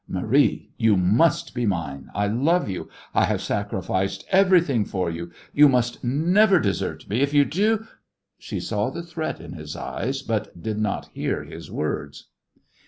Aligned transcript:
Marie, 0.07 0.71
you 0.77 0.97
must 0.97 1.53
be 1.53 1.63
mine. 1.67 2.09
I 2.15 2.25
love 2.25 2.67
you. 2.67 2.89
I 3.13 3.25
have 3.25 3.39
sacrificed 3.39 4.25
everything 4.31 4.83
for 4.83 5.11
you. 5.11 5.29
You 5.53 5.69
must 5.69 6.03
never 6.03 6.59
desert 6.59 7.07
me. 7.07 7.21
If 7.21 7.35
you 7.35 7.45
do" 7.45 7.85
She 8.39 8.59
saw 8.59 8.89
the 8.89 9.03
threat 9.03 9.39
in 9.39 9.53
his 9.53 9.75
eyes, 9.75 10.23
but 10.23 10.59
did 10.59 10.79
not 10.79 11.09
hear 11.13 11.43
his 11.43 11.69
words. 11.69 12.29